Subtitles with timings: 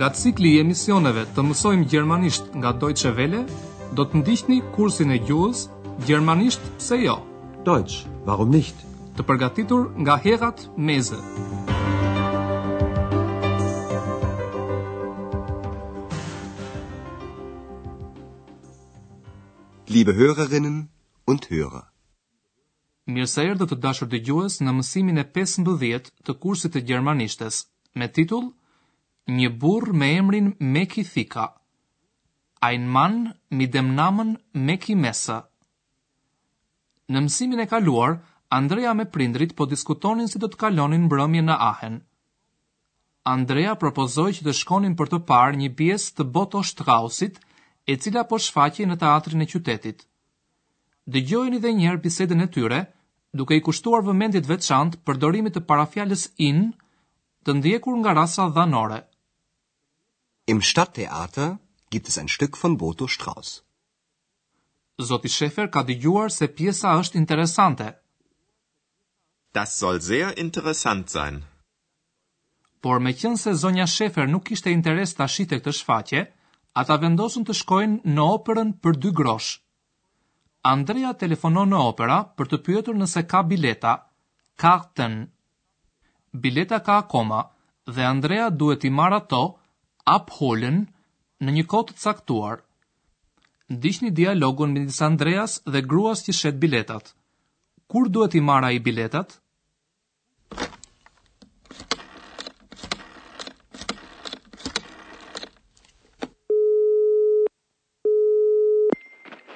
[0.00, 3.42] nga cikli i emisioneve të mësojmë gjermanisht nga Deutsche Welle,
[3.98, 5.66] do të ndihni kursin e gjuhës
[6.08, 7.16] Gjermanisht pse jo?
[7.66, 8.78] Deutsch, warum nicht?
[9.18, 11.18] Të përgatitur nga Herat Meze.
[19.92, 20.78] Liebe Hörerinnen
[21.28, 21.84] und Hörer.
[23.12, 27.60] Mirëseerdë të dashur dëgjues në mësimin e 15 të kursit të gjermanishtes
[28.00, 28.48] me titull
[29.38, 31.46] një burr me emrin Meki Thika.
[32.68, 33.16] Ein Mann
[33.60, 35.44] mit dem Namen Meki Në
[37.24, 38.18] mësimin e kaluar,
[38.54, 41.96] Andrea me prindrit po diskutonin si do të kalonin mbrëmje në Ahen.
[43.30, 47.40] Andrea propozoi që të shkonin për të parë një pjesë të Boto Strausit,
[47.90, 49.98] e cila po shfaqej në teatrin e qytetit.
[51.16, 52.80] Dëgjojeni edhe një herë bisedën e tyre,
[53.40, 56.60] duke i kushtuar vëmendje të veçantë përdorimit të parafjalës in,
[57.44, 58.98] të ndjekur nga rasa dhanore.
[60.52, 61.48] Im Stadttheater
[61.92, 63.50] gibt es ein Stück von Boto Strauss.
[65.08, 67.86] Zoti Schäfer ka dëgjuar se pjesa është interesante.
[69.58, 71.36] Das soll sehr interessant sein.
[72.82, 76.24] Por me qënë se zonja Schäfer nuk ishte interes të ashtë këtë shfaqe,
[76.82, 79.52] ata vendosën të shkojnë në operën për dy grosh.
[80.74, 83.94] Andrea telefonon në opera për të pyetur nëse ka bileta,
[84.64, 85.16] Karten.
[86.48, 87.44] Bileta ka akoma
[87.94, 89.46] dhe Andrea duhet i marrë ato
[90.14, 90.78] abholen
[91.46, 92.60] në një kotë të caktuar.
[93.74, 97.12] Ndiqni dialogun me Andreas dhe gruas që shetë biletat.
[97.92, 99.36] Kur duhet i marr i biletat?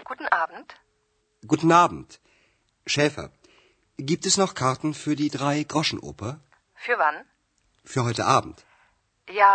[0.09, 0.77] Guten Abend.
[1.53, 2.21] Guten Abend.
[2.93, 3.31] Schäfer,
[4.11, 6.33] gibt es noch Karten für die drei Groschenoper?
[6.87, 7.23] Für wann?
[7.95, 8.65] Für heute Abend.
[9.39, 9.53] Ja,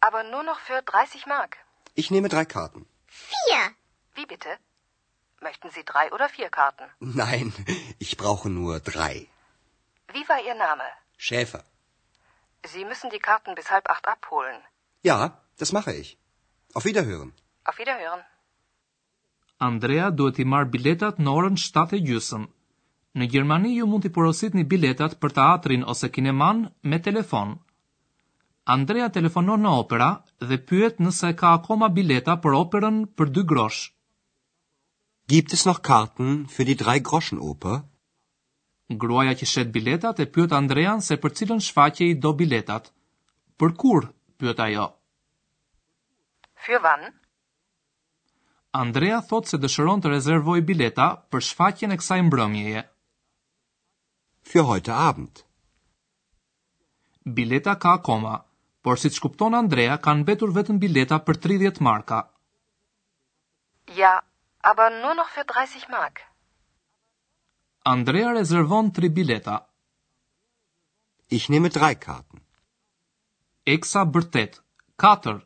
[0.00, 1.56] Aber nur noch für 30 Mark.
[1.94, 2.86] Ich nehme drei Karten.
[3.08, 3.62] Vier.
[4.14, 4.48] Wie bitte?
[5.40, 6.84] Möchten Sie drei oder vier Karten?
[7.00, 7.52] Nein,
[7.98, 9.26] ich brauche nur drei.
[10.14, 10.84] Wie war Ihr Name?
[11.16, 11.64] Schäfer.
[12.64, 14.58] Sie müssen die Karten bis halb acht abholen.
[15.02, 16.16] Ja, das mache ich.
[16.74, 17.32] Auf Wiederhören.
[17.64, 18.22] Auf Wiederhören.
[19.68, 22.44] Andrea duhet i marr biletat në orën 7 gjysëm.
[23.18, 27.56] Në Gjermani ju mund të porositni biletat për teatrin ose kineman me telefon.
[28.68, 30.08] Andrea telefonon në opera
[30.48, 33.78] dhe pyet nëse ka akoma bileta për operën për 2 grosh.
[35.32, 37.78] Gibt es noch Karten für die 3 Groschen Oper?
[39.04, 42.90] Gruaja që shet biletat e pyet Andrean se për cilën shfaqje i do biletat.
[43.60, 44.10] Për kur?
[44.40, 44.86] pyet ajo.
[46.64, 47.08] Für wann?
[48.82, 52.84] Andrea thot se dëshiron të rezervojë bileta për shfaqjen e kësaj mbrëmjeje.
[54.52, 55.42] Für heute Abend.
[57.40, 58.36] Bileta ka akoma,
[58.86, 62.20] por si të shkuptonë Andrea, kanë betur vetën bileta për 30 marka.
[63.98, 64.14] Ja,
[64.70, 66.22] aber nur noch für 30 mark.
[67.92, 69.56] Andrea rezervon 3 bileta.
[71.38, 72.42] Ich nehme 3 karten.
[73.64, 74.60] Eksa bërtet,
[75.02, 75.38] 4.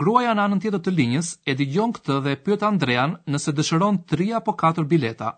[0.00, 4.30] Gruaja në anën tjetër të linjës e dëgjon këtë dhe pyet Andrean nëse dëshiron 3
[4.40, 5.34] apo 4 bileta.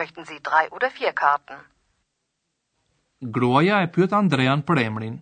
[0.00, 1.62] Möchten Sie 3 oder 4 Karten?
[3.24, 5.20] Gruaja e pyet Andrean për emrin.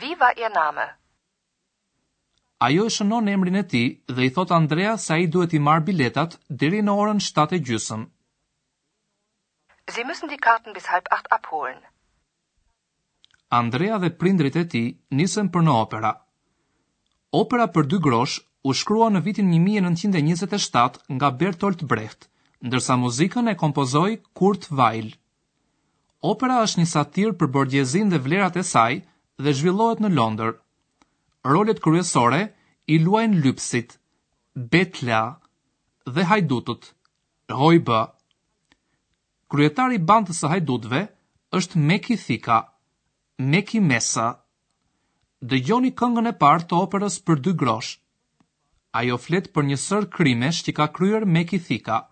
[0.00, 0.86] Wie war ihr Name?
[2.64, 5.84] Ajo e shënon emrin e tij dhe i thot Andrea se ai duhet i marr
[5.84, 8.06] biletat deri në orën 7:30.
[9.92, 11.78] Sie müssen die Karten bis halb 8 abholen.
[13.60, 14.88] Andrea dhe prindrit e tij
[15.20, 16.14] nisën për në opera.
[17.42, 22.30] Opera për dy grosh u shkrua në vitin 1927 nga Bertolt Brecht,
[22.64, 25.19] ndërsa muzikën e kompozoi Kurt Weill
[26.22, 28.96] opera është një satirë për borgjezin dhe vlerat e saj
[29.44, 30.54] dhe zhvillohet në Londër.
[31.52, 32.40] Rolet kryesore
[32.86, 33.94] i luajnë lypsit,
[34.74, 35.20] betla
[36.16, 36.90] dhe hajdutët,
[37.54, 38.00] rojbë.
[39.50, 41.00] Kryetari bandës së hajdutëve
[41.60, 42.58] është Meki Thika,
[43.52, 44.28] Meki Mesa.
[45.50, 47.94] Dëgjoni këngën e parë të operës për dy grosh.
[49.00, 52.02] Ajo flet për një sër krimesh që ka kryer Meki Thika.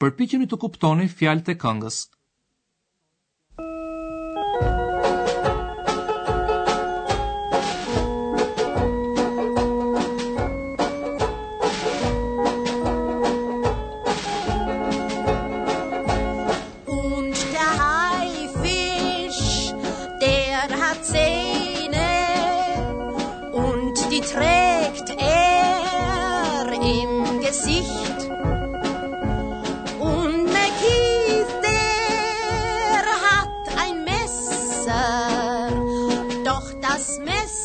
[0.00, 1.98] Përpiqeni të kuptoni fjalët e këngës.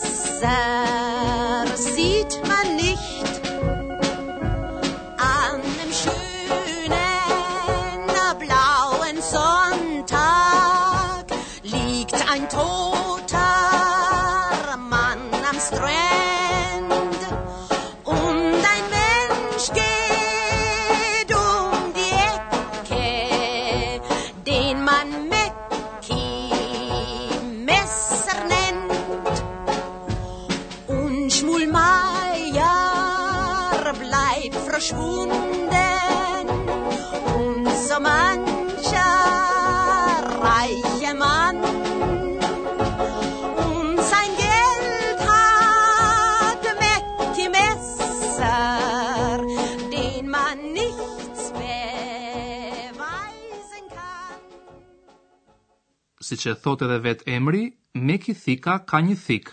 [0.09, 1.10] sad.
[56.25, 57.61] si që thot edhe vet emri,
[58.07, 59.47] me ka një thik,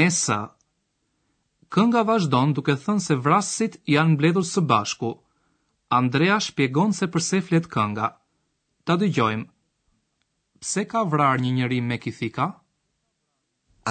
[0.00, 0.40] mesa.
[1.74, 5.10] Kënga vazhdon duke thënë se vrasit janë mbledhur së bashku.
[5.90, 8.06] Andrea shpjegon se përse flet kënga.
[8.84, 9.46] Ta dëgjojmë.
[10.60, 11.98] Pse ka vrar një njëri me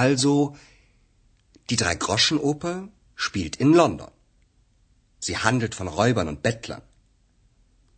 [0.04, 0.34] Also,
[1.70, 2.78] die drei groschen oper
[3.16, 4.10] spielt in London.
[5.20, 6.82] Sie handelt von Räubern und Bettlern.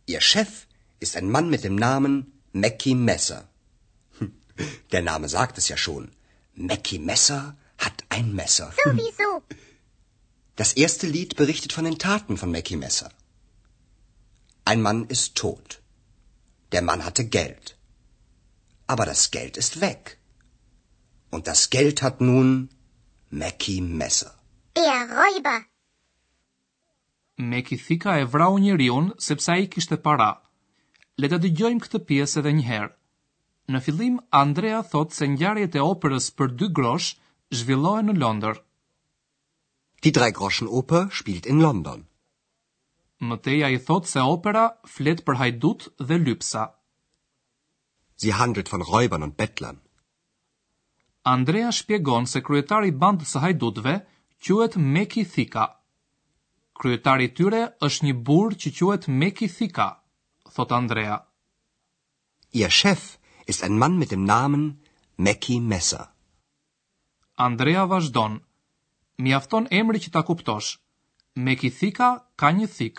[0.06, 0.66] Ihr Chef
[1.00, 3.48] ist ein Mann mit dem Namen Mackie Messer.
[4.92, 6.10] Der Name sagt es ja schon.
[6.54, 8.72] Mackie Messer hat ein Messer.
[8.84, 9.42] Sowieso.
[10.56, 13.10] Das erste Lied berichtet von den Taten von Mackie Messer.
[14.64, 15.82] Ein Mann ist tot.
[16.72, 17.76] Der Mann hatte Geld.
[18.86, 20.18] Aber das Geld ist weg.
[21.30, 22.70] Und das Geld hat nun
[23.30, 24.32] Mackie Messer.
[24.76, 25.56] Der Räuber.
[27.36, 30.30] Mackie Thika e vrau njerion, sepse i kishte para.
[31.20, 32.95] Leta dëgjojmë këtë pjesë edhe njëherë.
[33.74, 37.06] Në fillim, Andrea thot se ngjarjet e operës për dy grosh
[37.60, 38.60] zhvillohen në Londër.
[40.06, 42.04] Die drei groshën Oper spielt in London.
[43.30, 44.66] Mateja i thot se opera
[44.98, 46.64] flet për hajdut dhe lypsa.
[48.22, 49.80] Sie handelt von Räubern und Bettlern.
[51.34, 53.96] Andrea shpjegon se kryetari i bandës së hajdutëve
[54.46, 55.64] quhet Meki Thika.
[56.82, 59.88] Kryetari i tyre është një burë që quhet Meki Thika,
[60.58, 61.18] thot Andrea.
[62.62, 63.10] Ia shef
[63.50, 64.62] ist ein Mann mit dem Namen
[65.24, 66.04] Mackie Messer.
[67.48, 68.32] Andrea vazhdon.
[69.24, 70.68] Mjafton emri që ta kuptosh.
[71.46, 72.08] Mackie Thika
[72.40, 72.96] ka një thik.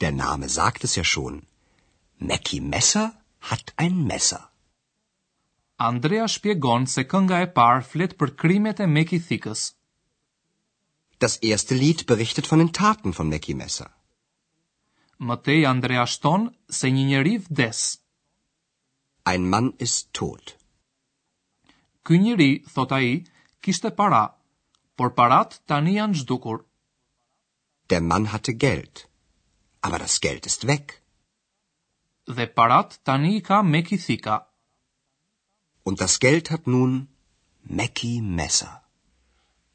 [0.00, 1.36] Der Name sagt es ja schon.
[2.30, 3.06] Mackie Messer
[3.50, 4.42] hat ein Messer.
[5.90, 9.62] Andrea shpjegon se kënga e parë flet për krimet e Mackie Thikës.
[11.22, 13.90] Das erste Lied berichtet von den Taten von Mackie Messer.
[15.28, 17.92] Matej Andrea shton se një njeri vdesë.
[19.24, 20.46] Ein Mann ist tot.
[22.04, 23.24] Ky njeri, thot ai,
[23.62, 24.22] kishte para,
[24.98, 26.58] por parat tani janë zhdukur.
[27.88, 29.06] Der Mann hatte Geld,
[29.80, 31.00] aber das Geld ist weg.
[32.36, 34.36] Dhe parat tani i ka Meki Thika.
[35.84, 37.08] Und das Geld hat nun
[37.80, 38.74] Meki Messer.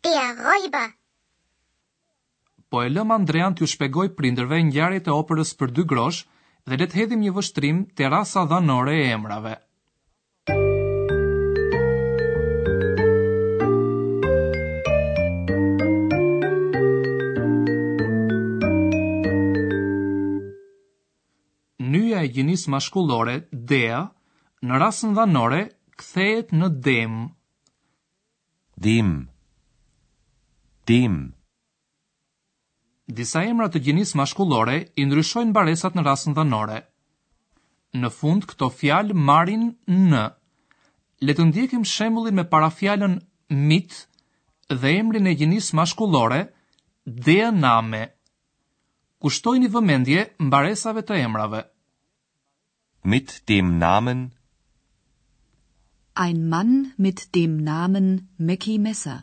[0.04, 0.88] Der Räuber.
[2.70, 6.22] Po e lëm Andrean t'ju shpegoj prindërve ngjarjet e operës për dy grosh,
[6.68, 9.56] dhe le të hedhim një vështrim të rasa dhanore e emrave.
[21.90, 23.36] Nyja e gjinisë mashkullore
[23.72, 24.04] dea
[24.68, 25.64] në rasën dhanore
[26.00, 27.18] kthehet në dem.
[28.78, 29.10] Dim.
[29.10, 29.12] Dim.
[30.90, 31.20] Dim
[33.18, 36.80] disa emra të gjinisë mashkullore i ndryshojnë baresat në rasën dhanore.
[37.98, 40.26] Në fund këto fjalë marrin në.
[41.26, 43.18] Le të ndjekim shembullin me parafjalën
[43.70, 43.96] mit
[44.70, 46.42] dhe emrin e gjinisë mashkullore
[47.26, 48.04] dename.
[49.20, 51.64] Kushtojni vëmendje mbaresave të emrave.
[53.04, 54.30] Mit dem Namen
[56.26, 59.20] Ein Mann mit dem Namen Mickey Messer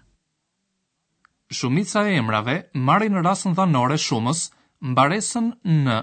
[1.51, 4.51] shumica e emrave marrin rasën dhanore shumës
[4.91, 5.53] mbaresën
[5.87, 5.99] në.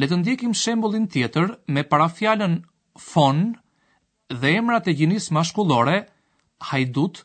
[0.00, 2.56] Le të ndjekim shembullin tjetër me parafjalën
[3.10, 3.40] fon
[4.40, 5.98] dhe emrat e gjinisë mashkullore
[6.70, 7.22] hajdut,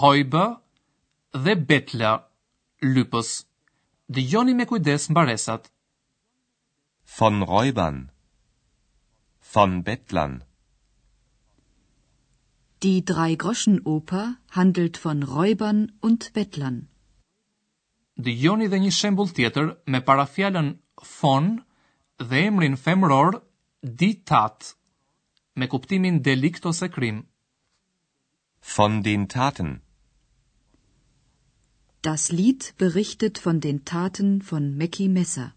[0.00, 0.44] hojbë
[1.44, 2.12] dhe betla,
[2.94, 3.30] lypës.
[4.14, 5.72] Dëgjoni me kujdes mbaresat.
[7.16, 8.10] Von Räubern.
[9.52, 10.45] Von Bettlern.
[12.86, 14.24] Die drei Groschen Oper
[14.58, 16.76] handelt von Räubern und Bettlern.
[18.26, 20.68] The Joni dhe një shembull tjetër me parafjalën
[21.16, 21.46] fon
[22.28, 23.32] dhe emrin femror
[24.00, 24.60] ditat
[25.58, 27.18] me kuptimin delikt ose krim.
[28.76, 29.70] Von den Taten.
[32.10, 35.50] Das Lied berichtet von den Taten von Mekki Messer.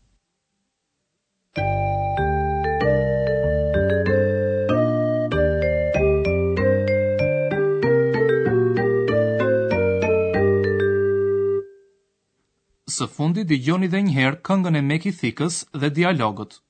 [13.00, 16.62] së fundi dëgjoni edhe një herë këngën e Meki Thikës dhe dialogët.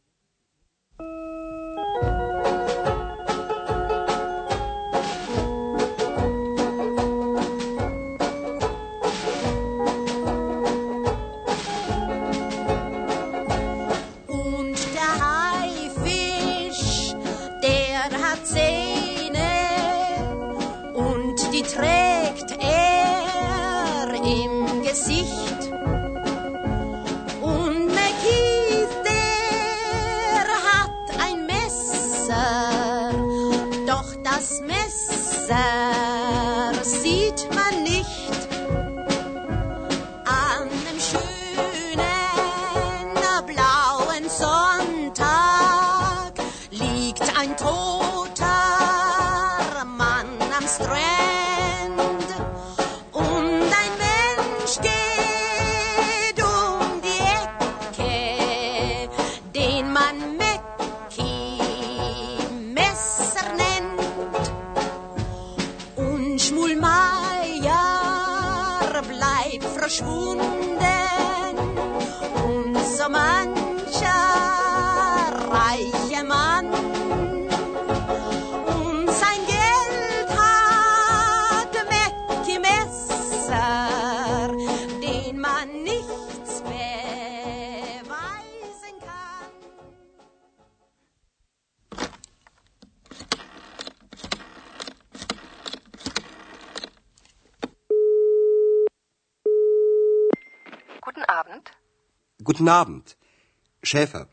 [69.89, 70.98] boş bundan
[102.49, 103.15] Guten Abend.
[103.83, 104.27] Schäfer,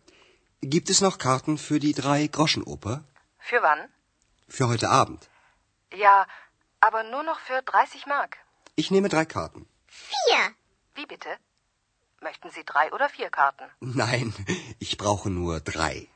[0.63, 2.63] gibt es noch Karten für die drei groschen
[3.49, 3.83] Für wann?
[4.49, 5.29] Für heute Abend.
[6.05, 6.27] Ja,
[6.81, 8.39] aber nur noch für 30 Mark.
[8.75, 9.67] Ich nehme drei Karten.
[9.87, 10.41] Vier.
[10.95, 11.29] Wie bitte?
[12.23, 13.67] Möchten Sie drei oder vier Karten?
[14.05, 14.33] Nein,
[14.85, 16.09] ich brauche nur drei.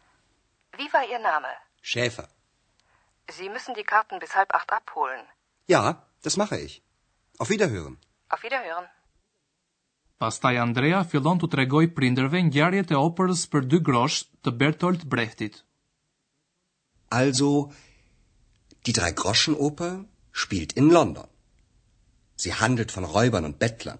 [0.79, 1.53] Wie war Ihr Name?
[1.83, 2.29] Schäfer.
[3.29, 5.23] Sie müssen die Karten bis halb acht abholen.
[5.67, 6.81] Ja, das mache ich.
[7.39, 7.99] Auf Wiederhören.
[8.31, 8.89] Auf Wiederhören.
[10.21, 15.55] Pastaj Andrea fillon të tregoj prinderve ngjarjet e operës për dy grosh të Bertolt Brechtit.
[17.19, 17.47] Also,
[18.89, 19.95] die drei Groschen Oper
[20.43, 21.27] spielt in London.
[22.45, 23.99] Sie handelt von Räubern und Bettlern.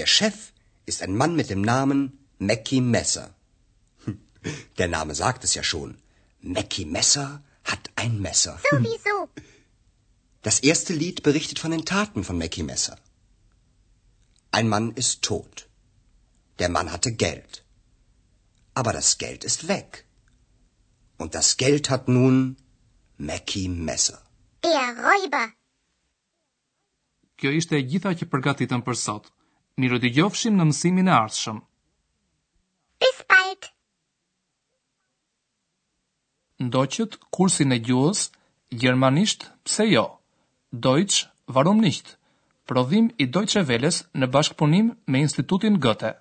[0.00, 0.52] Ihr Chef
[0.92, 2.02] ist ein Mann mit dem Namen
[2.50, 3.26] Mackie Messer.
[4.04, 4.20] Hm,
[4.76, 5.96] der Name sagt es ja schon.
[6.58, 7.26] Mackie Messer
[7.64, 8.58] hat ein Messer.
[8.70, 9.16] Sowieso.
[10.42, 12.98] Das erste Lied berichtet von den Taten von Mackie Messer.
[14.54, 15.68] Ein Mann ist tot.
[16.58, 17.64] Der Mann hatte Geld.
[18.74, 20.04] Aber das Geld ist weg.
[21.18, 22.56] Und das Geld hat nun
[23.16, 24.18] Mackie Messer.
[24.68, 25.44] Der Räuber.
[27.38, 29.32] Kjo ishte e gjitha që përgatitëm për sot.
[29.80, 31.58] Miru të gjofshim në mësimin e ardhshëm.
[33.04, 33.70] Bis bald.
[36.68, 38.26] Ndoqët kursin e gjuhës
[38.82, 40.04] Gjermanisht, pse jo?
[40.86, 41.24] Deutsch,
[41.56, 42.14] warum nicht?
[42.72, 46.20] prodhim i dojtë qeveles në bashkëpunim me Institutin Gëte.